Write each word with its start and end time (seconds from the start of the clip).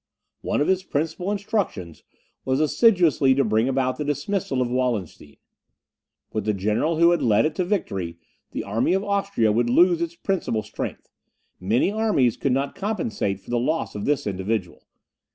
One 0.41 0.61
of 0.61 0.67
his 0.67 0.81
principal 0.81 1.31
instructions 1.31 2.01
was 2.43 2.59
assiduously 2.59 3.35
to 3.35 3.43
bring 3.43 3.69
about 3.69 3.99
the 3.99 4.03
dismissal 4.03 4.59
of 4.59 4.67
Wallenstein. 4.71 5.37
With 6.33 6.45
the 6.45 6.55
general 6.55 6.97
who 6.97 7.11
had 7.11 7.21
led 7.21 7.45
it 7.45 7.53
to 7.57 7.63
victory, 7.63 8.17
the 8.49 8.63
army 8.63 8.93
of 8.93 9.03
Austria 9.03 9.51
would 9.51 9.69
lose 9.69 10.01
its 10.01 10.15
principal 10.15 10.63
strength; 10.63 11.11
many 11.59 11.91
armies 11.91 12.35
could 12.35 12.51
not 12.51 12.73
compensate 12.73 13.39
for 13.41 13.51
the 13.51 13.59
loss 13.59 13.93
of 13.93 14.05
this 14.05 14.25
individual. 14.25 14.87